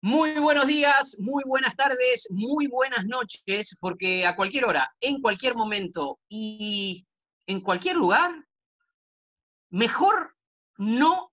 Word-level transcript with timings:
Muy 0.00 0.38
buenos 0.38 0.68
días, 0.68 1.16
muy 1.18 1.42
buenas 1.44 1.74
tardes, 1.74 2.28
muy 2.30 2.68
buenas 2.68 3.04
noches, 3.04 3.76
porque 3.80 4.24
a 4.24 4.36
cualquier 4.36 4.64
hora, 4.64 4.88
en 5.00 5.20
cualquier 5.20 5.56
momento 5.56 6.20
y 6.28 7.04
en 7.46 7.60
cualquier 7.60 7.96
lugar, 7.96 8.30
mejor 9.70 10.36
no 10.76 11.32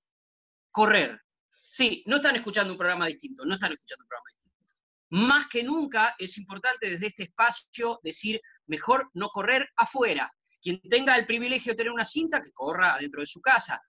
correr. 0.71 1.21
Sí, 1.51 2.01
no 2.07 2.15
están 2.15 2.37
escuchando 2.37 2.73
un 2.73 2.79
programa 2.79 3.05
distinto, 3.05 3.45
no 3.45 3.53
están 3.53 3.71
escuchando 3.71 4.03
un 4.03 4.07
programa 4.07 4.29
distinto. 4.31 4.65
Más 5.11 5.45
que 5.45 5.61
nunca 5.61 6.15
es 6.17 6.35
importante 6.39 6.89
desde 6.89 7.05
este 7.05 7.23
espacio 7.25 7.99
decir, 8.01 8.41
mejor 8.65 9.11
no 9.13 9.29
correr 9.29 9.69
afuera. 9.75 10.33
Quien 10.59 10.81
tenga 10.89 11.15
el 11.15 11.27
privilegio 11.27 11.73
de 11.73 11.77
tener 11.77 11.91
una 11.93 12.03
cinta, 12.03 12.41
que 12.41 12.51
corra 12.51 12.97
dentro 12.99 13.21
de 13.21 13.27
su 13.27 13.41
casa. 13.41 13.79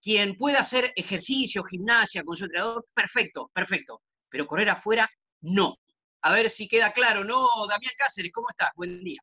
Quien 0.00 0.38
pueda 0.38 0.60
hacer 0.60 0.90
ejercicio, 0.96 1.62
gimnasia 1.64 2.24
con 2.24 2.34
su 2.34 2.44
entrenador, 2.44 2.86
perfecto, 2.94 3.50
perfecto 3.52 4.00
pero 4.32 4.46
correr 4.46 4.70
afuera, 4.70 5.08
no. 5.42 5.76
A 6.22 6.32
ver 6.32 6.48
si 6.48 6.66
queda 6.66 6.92
claro, 6.92 7.22
¿no? 7.22 7.46
Damián 7.68 7.92
Cáceres, 7.96 8.32
¿cómo 8.32 8.48
estás? 8.48 8.70
Buen 8.74 9.04
día. 9.04 9.20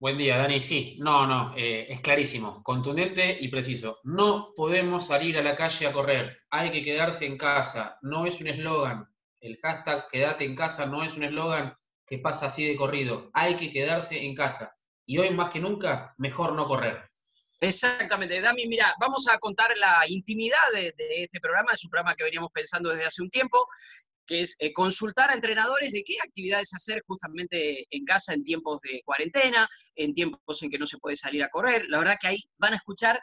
Buen 0.00 0.18
día, 0.18 0.36
Dani. 0.38 0.60
Sí, 0.60 0.96
no, 1.00 1.26
no, 1.26 1.54
eh, 1.56 1.86
es 1.88 2.00
clarísimo, 2.00 2.62
contundente 2.62 3.36
y 3.40 3.48
preciso. 3.48 4.00
No 4.04 4.52
podemos 4.54 5.06
salir 5.06 5.38
a 5.38 5.42
la 5.42 5.54
calle 5.54 5.86
a 5.86 5.92
correr, 5.92 6.38
hay 6.50 6.70
que 6.70 6.82
quedarse 6.82 7.26
en 7.26 7.36
casa, 7.36 7.98
no 8.02 8.26
es 8.26 8.40
un 8.40 8.48
eslogan. 8.48 9.08
El 9.40 9.56
hashtag 9.56 10.08
quédate 10.08 10.44
en 10.44 10.56
casa 10.56 10.86
no 10.86 11.02
es 11.02 11.16
un 11.16 11.24
eslogan 11.24 11.74
que 12.06 12.18
pasa 12.18 12.46
así 12.46 12.64
de 12.64 12.76
corrido, 12.76 13.30
hay 13.34 13.54
que 13.56 13.72
quedarse 13.72 14.24
en 14.24 14.34
casa. 14.34 14.74
Y 15.04 15.18
hoy 15.18 15.30
más 15.30 15.50
que 15.50 15.60
nunca, 15.60 16.14
mejor 16.16 16.54
no 16.54 16.66
correr. 16.66 17.10
Exactamente, 17.60 18.40
Dami, 18.40 18.66
mira, 18.68 18.94
vamos 19.00 19.26
a 19.26 19.38
contar 19.38 19.76
la 19.76 20.04
intimidad 20.06 20.58
de, 20.72 20.92
de, 20.92 21.24
este 21.24 21.40
programa, 21.40 21.72
es 21.72 21.84
un 21.84 21.90
programa 21.90 22.14
que 22.14 22.22
veníamos 22.22 22.52
pensando 22.52 22.90
desde 22.90 23.06
hace 23.06 23.20
un 23.20 23.30
tiempo, 23.30 23.66
que 24.28 24.42
es 24.42 24.56
eh, 24.60 24.72
consultar 24.72 25.30
a 25.30 25.34
entrenadores 25.34 25.90
de 25.90 26.04
qué 26.04 26.16
actividades 26.22 26.74
hacer 26.74 27.02
justamente 27.06 27.86
en 27.90 28.04
casa 28.04 28.34
en 28.34 28.44
tiempos 28.44 28.78
de 28.82 29.00
cuarentena, 29.04 29.68
en 29.96 30.12
tiempos 30.12 30.62
en 30.62 30.70
que 30.70 30.78
no 30.78 30.86
se 30.86 30.98
puede 30.98 31.16
salir 31.16 31.42
a 31.42 31.48
correr. 31.48 31.86
La 31.88 31.98
verdad 31.98 32.18
que 32.20 32.28
ahí 32.28 32.38
van 32.58 32.74
a 32.74 32.76
escuchar 32.76 33.18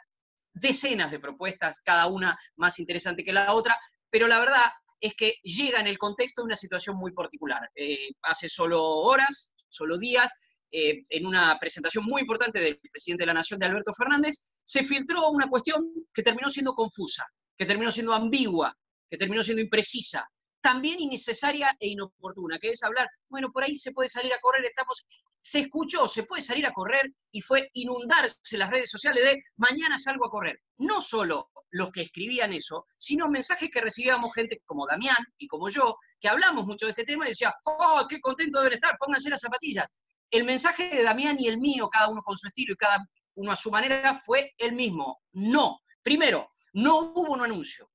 decenas 0.52 1.10
de 1.12 1.20
propuestas, 1.20 1.80
cada 1.80 2.08
una 2.08 2.36
más 2.56 2.78
interesante 2.80 3.24
que 3.24 3.32
la 3.32 3.54
otra, 3.54 3.78
pero 4.10 4.26
la 4.26 4.40
verdad 4.40 4.64
es 5.00 5.14
que 5.14 5.34
llega 5.42 5.78
en 5.78 5.86
el 5.86 5.98
contexto 5.98 6.42
de 6.42 6.46
una 6.46 6.56
situación 6.56 6.96
muy 6.96 7.12
particular. 7.12 7.70
Eh, 7.76 8.08
hace 8.22 8.48
solo 8.48 8.82
horas, 8.82 9.52
solo 9.68 9.98
días, 9.98 10.34
eh, 10.72 11.02
en 11.10 11.26
una 11.26 11.56
presentación 11.60 12.04
muy 12.04 12.22
importante 12.22 12.60
del 12.60 12.78
presidente 12.78 13.22
de 13.22 13.26
la 13.26 13.34
Nación, 13.34 13.60
de 13.60 13.66
Alberto 13.66 13.92
Fernández, 13.94 14.34
se 14.64 14.82
filtró 14.82 15.30
una 15.30 15.48
cuestión 15.48 15.92
que 16.12 16.22
terminó 16.22 16.50
siendo 16.50 16.74
confusa, 16.74 17.24
que 17.56 17.66
terminó 17.66 17.92
siendo 17.92 18.12
ambigua, 18.12 18.76
que 19.08 19.16
terminó 19.16 19.44
siendo 19.44 19.62
imprecisa, 19.62 20.28
también 20.66 20.98
innecesaria 20.98 21.76
e 21.78 21.86
inoportuna, 21.90 22.58
que 22.58 22.70
es 22.70 22.82
hablar, 22.82 23.08
bueno, 23.28 23.52
por 23.52 23.62
ahí 23.62 23.76
se 23.76 23.92
puede 23.92 24.08
salir 24.08 24.34
a 24.34 24.40
correr, 24.40 24.64
estamos, 24.64 25.06
se 25.40 25.60
escuchó, 25.60 26.08
se 26.08 26.24
puede 26.24 26.42
salir 26.42 26.66
a 26.66 26.72
correr 26.72 27.08
y 27.30 27.40
fue 27.40 27.70
inundarse 27.74 28.58
las 28.58 28.68
redes 28.68 28.90
sociales 28.90 29.22
de 29.24 29.38
mañana 29.58 29.96
salgo 29.96 30.26
a 30.26 30.30
correr. 30.30 30.58
No 30.78 31.00
solo 31.00 31.52
los 31.70 31.92
que 31.92 32.02
escribían 32.02 32.52
eso, 32.52 32.84
sino 32.98 33.28
mensajes 33.28 33.70
que 33.70 33.80
recibíamos 33.80 34.34
gente 34.34 34.60
como 34.66 34.88
Damián 34.88 35.24
y 35.38 35.46
como 35.46 35.68
yo, 35.68 35.98
que 36.18 36.28
hablamos 36.28 36.66
mucho 36.66 36.86
de 36.86 36.90
este 36.90 37.04
tema 37.04 37.26
y 37.26 37.28
decía, 37.28 37.54
oh, 37.64 38.04
qué 38.08 38.18
contento 38.20 38.58
deben 38.58 38.72
estar, 38.72 38.98
pónganse 38.98 39.30
las 39.30 39.42
zapatillas. 39.42 39.86
El 40.32 40.42
mensaje 40.42 40.96
de 40.96 41.04
Damián 41.04 41.36
y 41.38 41.46
el 41.46 41.58
mío, 41.58 41.88
cada 41.88 42.08
uno 42.08 42.22
con 42.22 42.36
su 42.36 42.48
estilo 42.48 42.72
y 42.72 42.76
cada 42.76 43.06
uno 43.36 43.52
a 43.52 43.56
su 43.56 43.70
manera, 43.70 44.14
fue 44.14 44.52
el 44.58 44.72
mismo. 44.72 45.20
No. 45.30 45.78
Primero, 46.02 46.50
no 46.72 46.98
hubo 46.98 47.34
un 47.34 47.42
anuncio. 47.42 47.88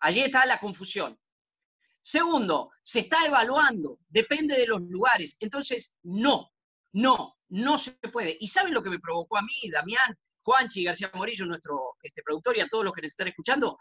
Allí 0.00 0.22
está 0.22 0.46
la 0.46 0.58
confusión. 0.58 1.18
Segundo, 2.06 2.70
se 2.82 3.00
está 3.00 3.26
evaluando, 3.26 3.98
depende 4.08 4.56
de 4.56 4.68
los 4.68 4.80
lugares. 4.80 5.36
Entonces, 5.40 5.96
no, 6.04 6.52
no, 6.92 7.34
no 7.48 7.78
se 7.78 7.90
puede. 8.12 8.36
¿Y 8.38 8.46
saben 8.46 8.74
lo 8.74 8.80
que 8.80 8.90
me 8.90 9.00
provocó 9.00 9.36
a 9.38 9.42
mí, 9.42 9.68
Damián, 9.72 10.16
Juanchi, 10.40 10.84
García 10.84 11.10
Morillo, 11.14 11.46
nuestro 11.46 11.96
este, 12.00 12.22
productor 12.22 12.56
y 12.56 12.60
a 12.60 12.68
todos 12.68 12.84
los 12.84 12.92
que 12.92 13.02
nos 13.02 13.10
están 13.10 13.26
escuchando? 13.26 13.76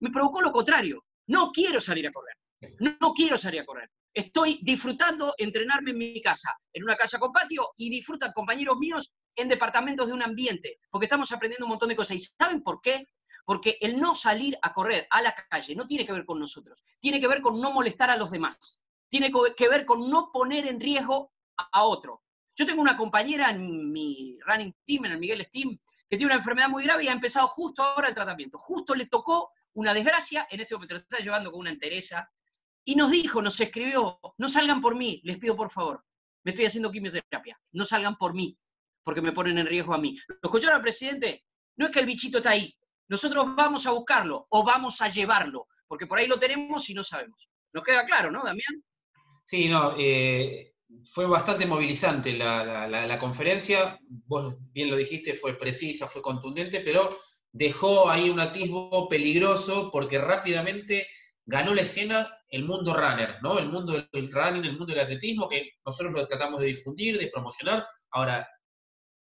Me 0.00 0.10
provocó 0.10 0.42
lo 0.42 0.50
contrario. 0.50 1.04
No 1.28 1.52
quiero 1.52 1.80
salir 1.80 2.08
a 2.08 2.10
correr. 2.10 2.34
No, 2.80 2.96
no 3.00 3.12
quiero 3.14 3.38
salir 3.38 3.60
a 3.60 3.64
correr. 3.64 3.88
Estoy 4.12 4.58
disfrutando 4.62 5.32
entrenarme 5.38 5.92
en 5.92 5.98
mi 5.98 6.20
casa, 6.20 6.52
en 6.72 6.82
una 6.82 6.96
casa 6.96 7.20
con 7.20 7.30
patio, 7.30 7.68
y 7.76 7.88
disfrutan 7.88 8.32
compañeros 8.32 8.78
míos 8.78 9.14
en 9.36 9.48
departamentos 9.48 10.08
de 10.08 10.14
un 10.14 10.24
ambiente, 10.24 10.80
porque 10.90 11.04
estamos 11.04 11.30
aprendiendo 11.30 11.66
un 11.66 11.70
montón 11.70 11.90
de 11.90 11.94
cosas. 11.94 12.16
¿Y 12.16 12.18
saben 12.18 12.64
por 12.64 12.80
qué? 12.80 13.06
Porque 13.50 13.78
el 13.80 13.98
no 13.98 14.14
salir 14.14 14.56
a 14.62 14.72
correr 14.72 15.08
a 15.10 15.20
la 15.20 15.34
calle 15.34 15.74
no 15.74 15.84
tiene 15.84 16.06
que 16.06 16.12
ver 16.12 16.24
con 16.24 16.38
nosotros, 16.38 16.80
tiene 17.00 17.18
que 17.18 17.26
ver 17.26 17.42
con 17.42 17.60
no 17.60 17.72
molestar 17.72 18.08
a 18.08 18.16
los 18.16 18.30
demás, 18.30 18.84
tiene 19.08 19.28
que 19.56 19.68
ver 19.68 19.84
con 19.84 20.08
no 20.08 20.30
poner 20.30 20.68
en 20.68 20.78
riesgo 20.78 21.32
a 21.56 21.82
otro. 21.82 22.22
Yo 22.54 22.64
tengo 22.64 22.80
una 22.80 22.96
compañera 22.96 23.50
en 23.50 23.90
mi 23.90 24.38
running 24.46 24.72
team, 24.86 25.06
en 25.06 25.10
el 25.10 25.18
Miguel 25.18 25.44
Steam, 25.46 25.76
que 26.08 26.16
tiene 26.16 26.26
una 26.26 26.36
enfermedad 26.36 26.68
muy 26.68 26.84
grave 26.84 27.02
y 27.02 27.08
ha 27.08 27.12
empezado 27.12 27.48
justo 27.48 27.82
ahora 27.82 28.06
el 28.06 28.14
tratamiento. 28.14 28.56
Justo 28.56 28.94
le 28.94 29.06
tocó 29.06 29.50
una 29.72 29.94
desgracia, 29.94 30.46
en 30.48 30.60
este 30.60 30.76
momento 30.76 30.94
lo 30.94 31.00
está 31.00 31.18
llevando 31.18 31.50
con 31.50 31.58
una 31.58 31.70
entereza, 31.70 32.30
y 32.84 32.94
nos 32.94 33.10
dijo, 33.10 33.42
nos 33.42 33.58
escribió, 33.58 34.20
no 34.38 34.48
salgan 34.48 34.80
por 34.80 34.94
mí, 34.94 35.22
les 35.24 35.38
pido 35.38 35.56
por 35.56 35.72
favor, 35.72 36.04
me 36.44 36.52
estoy 36.52 36.66
haciendo 36.66 36.92
quimioterapia, 36.92 37.60
no 37.72 37.84
salgan 37.84 38.16
por 38.16 38.32
mí, 38.32 38.56
porque 39.02 39.22
me 39.22 39.32
ponen 39.32 39.58
en 39.58 39.66
riesgo 39.66 39.92
a 39.92 39.98
mí. 39.98 40.16
¿Lo 40.28 40.38
escucharon 40.44 40.76
al 40.76 40.82
presidente? 40.82 41.44
No 41.74 41.86
es 41.86 41.90
que 41.90 41.98
el 41.98 42.06
bichito 42.06 42.38
está 42.38 42.50
ahí, 42.50 42.72
nosotros 43.10 43.44
vamos 43.56 43.86
a 43.86 43.90
buscarlo 43.90 44.46
o 44.50 44.64
vamos 44.64 45.02
a 45.02 45.08
llevarlo, 45.08 45.66
porque 45.88 46.06
por 46.06 46.18
ahí 46.18 46.28
lo 46.28 46.38
tenemos 46.38 46.88
y 46.88 46.94
no 46.94 47.02
sabemos. 47.02 47.48
¿Nos 47.72 47.82
queda 47.82 48.06
claro, 48.06 48.30
no, 48.30 48.44
Damián? 48.44 48.84
Sí, 49.44 49.68
no, 49.68 49.96
eh, 49.98 50.74
fue 51.04 51.26
bastante 51.26 51.66
movilizante 51.66 52.32
la, 52.32 53.18
conferencia, 53.18 53.98
vos 54.08 54.56
bien 54.72 54.90
lo 54.90 54.96
dijiste, 54.96 55.34
fue 55.34 55.58
precisa, 55.58 56.06
fue 56.06 56.22
contundente, 56.22 56.82
pero 56.82 57.10
dejó 57.50 58.08
ahí 58.08 58.30
un 58.30 58.38
atisbo 58.38 59.08
peligroso 59.08 59.90
porque 59.90 60.18
rápidamente 60.18 61.08
ganó 61.44 61.74
la 61.74 61.82
escena 61.82 62.32
el 62.48 62.64
mundo 62.64 62.94
runner, 62.94 63.42
¿no? 63.42 63.58
El 63.58 63.70
mundo 63.70 64.06
del 64.12 64.32
running, 64.32 64.64
el 64.64 64.78
mundo 64.78 64.94
del 64.94 65.00
atletismo, 65.02 65.48
que 65.48 65.70
nosotros 65.84 66.12
lo 66.12 66.28
tratamos 66.28 66.60
de 66.60 66.66
difundir, 66.68 67.18
de 67.18 67.26
promocionar. 67.26 67.84
Ahora, 68.12 68.48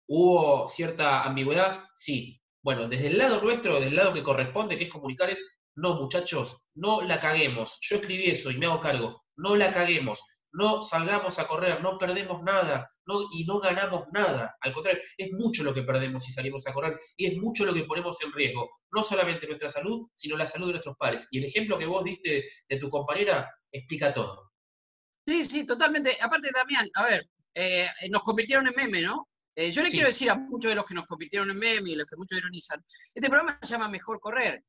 ¿hubo 0.08 0.68
cierta 0.68 1.24
ambigüedad? 1.24 1.86
Sí, 1.96 2.42
bueno, 2.68 2.90
desde 2.90 3.08
el 3.08 3.18
lado 3.18 3.42
nuestro, 3.42 3.76
desde 3.76 3.88
el 3.88 3.96
lado 3.96 4.14
que 4.14 4.22
corresponde, 4.22 4.76
que 4.76 4.84
es 4.84 4.90
comunicar, 4.90 5.30
es, 5.30 5.58
no 5.78 5.96
muchachos, 5.96 6.66
no 6.76 7.02
la 7.02 7.18
caguemos. 7.18 7.78
Yo 7.80 7.96
escribí 7.96 8.26
eso 8.26 8.52
y 8.52 8.58
me 8.58 8.66
hago 8.66 8.82
cargo, 8.82 9.24
no 9.38 9.56
la 9.56 9.72
caguemos, 9.72 10.22
no 10.52 10.82
salgamos 10.82 11.40
a 11.40 11.48
correr, 11.48 11.82
no 11.82 11.98
perdemos 11.98 12.44
nada 12.44 12.86
y 13.32 13.46
no 13.46 13.62
ganamos 13.62 14.08
nada. 14.12 14.58
Al 14.60 14.74
contrario, 14.74 15.02
es 15.18 15.32
mucho 15.32 15.64
lo 15.64 15.74
que 15.74 15.84
perdemos 15.84 16.26
si 16.26 16.34
salimos 16.34 16.68
a 16.68 16.74
correr 16.74 16.98
y 17.16 17.28
es 17.28 17.38
mucho 17.38 17.64
lo 17.64 17.74
que 17.74 17.86
ponemos 17.86 18.22
en 18.22 18.34
riesgo, 18.34 18.70
no 18.92 19.02
solamente 19.02 19.48
nuestra 19.48 19.70
salud, 19.70 20.10
sino 20.14 20.36
la 20.36 20.46
salud 20.46 20.66
de 20.68 20.74
nuestros 20.74 20.98
pares. 20.98 21.26
Y 21.32 21.38
el 21.38 21.46
ejemplo 21.46 21.78
que 21.78 21.86
vos 21.86 22.04
diste 22.04 22.44
de 22.68 22.78
tu 22.78 22.90
compañera 22.90 23.50
explica 23.72 24.14
todo. 24.14 24.52
Sí, 25.26 25.46
sí, 25.46 25.66
totalmente. 25.66 26.18
Aparte, 26.20 26.50
Damián, 26.54 26.90
a 26.96 27.04
ver, 27.06 27.30
eh, 27.54 27.88
nos 28.10 28.24
convirtieron 28.24 28.68
en 28.68 28.76
meme, 28.76 29.04
¿no? 29.04 29.30
Eh, 29.60 29.72
yo 29.72 29.82
le 29.82 29.90
quiero 29.90 30.06
decir 30.06 30.30
a 30.30 30.36
muchos 30.36 30.70
de 30.70 30.76
los 30.76 30.86
que 30.86 30.94
nos 30.94 31.08
convirtieron 31.08 31.50
en 31.50 31.58
meme 31.58 31.90
y 31.90 31.96
los 31.96 32.06
que 32.06 32.16
muchos 32.16 32.38
ironizan, 32.38 32.80
este 33.16 33.28
programa 33.28 33.58
se 33.60 33.74
llama 33.74 33.90
Mejor 33.90 34.20
Correr. 34.20 34.64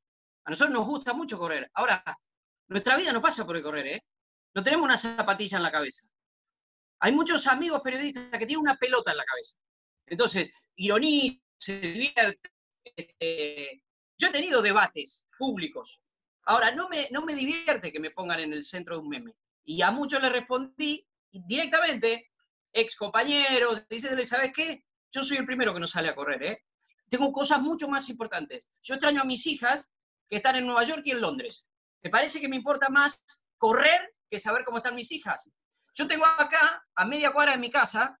A 0.45 0.49
nosotros 0.49 0.73
nos 0.73 0.87
gusta 0.87 1.13
mucho 1.13 1.37
correr. 1.37 1.69
Ahora, 1.75 2.03
nuestra 2.69 2.97
vida 2.97 3.13
no 3.13 3.21
pasa 3.21 3.45
por 3.45 3.55
el 3.55 3.61
correr, 3.61 3.85
¿eh? 3.85 4.01
No 4.55 4.63
tenemos 4.63 4.85
una 4.85 4.97
zapatilla 4.97 5.57
en 5.57 5.63
la 5.63 5.71
cabeza. 5.71 6.07
Hay 7.01 7.11
muchos 7.11 7.45
amigos 7.45 7.81
periodistas 7.83 8.31
que 8.31 8.47
tienen 8.47 8.63
una 8.63 8.77
pelota 8.77 9.11
en 9.11 9.17
la 9.17 9.25
cabeza. 9.25 9.57
Entonces, 10.07 10.51
ironizan, 10.75 11.39
se 11.55 11.79
divierten. 11.79 12.51
Este, 12.83 13.83
yo 14.17 14.29
he 14.29 14.31
tenido 14.31 14.59
debates 14.63 15.27
públicos. 15.37 16.01
Ahora, 16.45 16.71
no 16.71 16.89
me, 16.89 17.09
no 17.11 17.23
me 17.23 17.35
divierte 17.35 17.91
que 17.91 17.99
me 17.99 18.09
pongan 18.09 18.39
en 18.39 18.53
el 18.53 18.63
centro 18.63 18.95
de 18.95 19.01
un 19.03 19.09
meme. 19.09 19.35
Y 19.65 19.83
a 19.83 19.91
muchos 19.91 20.19
les 20.19 20.31
respondí 20.31 21.07
directamente, 21.31 22.31
ex 22.73 22.95
compañeros, 22.95 23.83
diciéndole, 23.89 24.25
¿sabes 24.25 24.51
qué? 24.53 24.83
Yo 25.11 25.23
soy 25.23 25.37
el 25.37 25.45
primero 25.45 25.73
que 25.73 25.79
no 25.79 25.87
sale 25.87 26.09
a 26.09 26.15
correr, 26.15 26.43
¿eh? 26.43 26.65
Tengo 27.09 27.31
cosas 27.31 27.61
mucho 27.61 27.87
más 27.87 28.09
importantes. 28.09 28.69
Yo 28.83 28.93
extraño 28.93 29.21
a 29.21 29.25
mis 29.25 29.47
hijas 29.47 29.91
que 30.27 30.35
están 30.35 30.55
en 30.55 30.65
Nueva 30.65 30.83
York 30.83 31.01
y 31.05 31.11
en 31.11 31.21
Londres. 31.21 31.69
¿Te 32.01 32.09
parece 32.09 32.39
que 32.39 32.47
me 32.47 32.55
importa 32.55 32.89
más 32.89 33.23
correr 33.57 34.13
que 34.29 34.39
saber 34.39 34.63
cómo 34.63 34.77
están 34.77 34.95
mis 34.95 35.11
hijas? 35.11 35.51
Yo 35.95 36.07
tengo 36.07 36.25
acá, 36.25 36.85
a 36.95 37.05
media 37.05 37.31
cuadra 37.31 37.53
de 37.53 37.57
mi 37.57 37.71
casa, 37.71 38.19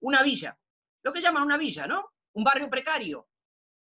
una 0.00 0.22
villa. 0.22 0.58
Lo 1.02 1.12
que 1.12 1.20
llaman 1.20 1.42
una 1.42 1.58
villa, 1.58 1.86
¿no? 1.86 2.10
Un 2.32 2.44
barrio 2.44 2.70
precario. 2.70 3.28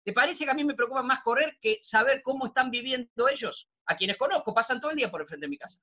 ¿Te 0.03 0.13
parece 0.13 0.45
que 0.45 0.51
a 0.51 0.55
mí 0.55 0.63
me 0.63 0.73
preocupa 0.73 1.03
más 1.03 1.21
correr 1.21 1.57
que 1.61 1.79
saber 1.83 2.23
cómo 2.23 2.47
están 2.47 2.71
viviendo 2.71 3.27
ellos? 3.27 3.69
A 3.85 3.95
quienes 3.95 4.17
conozco, 4.17 4.53
pasan 4.53 4.81
todo 4.81 4.91
el 4.91 4.97
día 4.97 5.11
por 5.11 5.21
el 5.21 5.27
frente 5.27 5.45
de 5.45 5.49
mi 5.49 5.57
casa. 5.57 5.81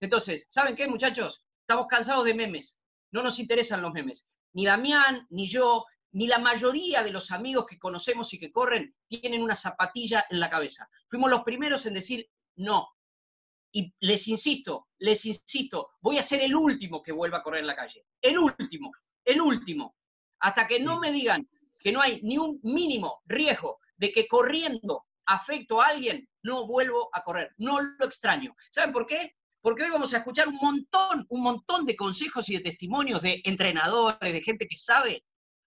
Entonces, 0.00 0.44
¿saben 0.48 0.76
qué, 0.76 0.86
muchachos? 0.86 1.42
Estamos 1.60 1.86
cansados 1.86 2.24
de 2.24 2.34
memes 2.34 2.81
no 3.12 3.22
nos 3.22 3.38
interesan 3.38 3.82
los 3.82 3.92
memes. 3.92 4.30
Ni 4.54 4.66
Damián, 4.66 5.26
ni 5.30 5.46
yo, 5.46 5.86
ni 6.12 6.26
la 6.26 6.38
mayoría 6.38 7.02
de 7.02 7.10
los 7.10 7.30
amigos 7.30 7.66
que 7.66 7.78
conocemos 7.78 8.32
y 8.34 8.38
que 8.38 8.50
corren 8.50 8.94
tienen 9.08 9.42
una 9.42 9.54
zapatilla 9.54 10.26
en 10.28 10.40
la 10.40 10.50
cabeza. 10.50 10.88
Fuimos 11.08 11.30
los 11.30 11.42
primeros 11.42 11.86
en 11.86 11.94
decir, 11.94 12.28
no, 12.56 12.88
Y 13.74 13.94
les 14.00 14.28
insisto, 14.28 14.88
les 14.98 15.24
insisto, 15.24 15.92
voy 16.00 16.18
a 16.18 16.22
ser 16.22 16.42
el 16.42 16.54
último 16.54 17.02
que 17.02 17.12
vuelva 17.12 17.38
a 17.38 17.42
correr 17.42 17.60
en 17.60 17.68
la 17.68 17.76
calle. 17.76 18.04
El 18.20 18.38
último, 18.38 18.92
el 19.24 19.40
último. 19.40 19.96
Hasta 20.40 20.66
que 20.66 20.80
no 20.80 21.00
me 21.00 21.10
digan 21.10 21.48
que 21.80 21.92
no 21.92 22.02
hay 22.02 22.20
ni 22.22 22.36
un 22.36 22.60
mínimo 22.62 23.22
riesgo 23.24 23.78
de 23.96 24.12
que 24.12 24.28
corriendo 24.28 25.06
afecto 25.26 25.80
a 25.80 25.86
alguien, 25.86 26.28
no 26.42 26.66
vuelvo 26.66 27.08
a 27.12 27.22
correr. 27.22 27.54
No 27.56 27.80
lo 27.80 28.04
extraño. 28.04 28.54
¿Saben 28.70 28.92
por 28.92 29.06
qué? 29.06 29.36
Porque 29.62 29.84
hoy 29.84 29.90
vamos 29.90 30.12
a 30.12 30.18
escuchar 30.18 30.48
un 30.48 30.56
montón, 30.56 31.24
un 31.30 31.42
montón 31.42 31.86
de 31.86 31.96
consejos 31.96 32.48
y 32.50 32.54
de 32.54 32.60
testimonios 32.60 33.22
de 33.22 33.40
entrenadores, 33.44 34.32
de 34.32 34.40
gente 34.42 34.66
que 34.66 34.76
sabe 34.76 35.24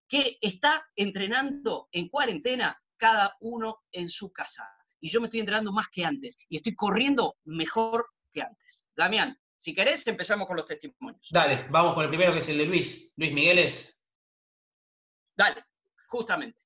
que 0.08 0.38
está 0.42 0.86
entrenando 0.96 1.88
en 1.92 2.10
cuarentena 2.10 2.80
cada 2.98 3.36
uno 3.40 3.80
en 3.92 4.10
su 4.10 4.32
casa 4.32 4.70
y 5.06 5.10
yo 5.10 5.22
me 5.22 5.28
estoy 5.28 5.40
entrenando 5.40 5.72
más 5.72 5.88
que 5.90 6.04
antes 6.04 6.36
y 6.50 6.58
estoy 6.58 6.76
corriendo 6.76 7.38
mejor 7.44 8.08
que 8.32 8.42
antes. 8.42 8.88
Damián, 8.96 9.40
si 9.56 9.74
querés, 9.74 10.06
empezamos 10.08 10.48
con 10.48 10.58
los 10.58 10.66
testimonios. 10.66 11.28
Dale, 11.32 11.68
vamos 11.70 11.94
con 11.94 12.04
el 12.04 12.10
primero 12.10 12.34
que 12.34 12.40
es 12.40 12.50
el 12.50 12.58
de 12.58 12.66
Luis. 12.66 13.14
Luis 13.16 13.32
Migueles. 13.32 13.98
Dale, 15.36 15.64
justamente. 16.08 16.65